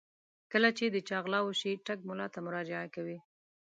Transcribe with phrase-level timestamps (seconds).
[0.51, 3.17] کله چې د چا غلا وشي ټګ ملا ته مراجعه کوي.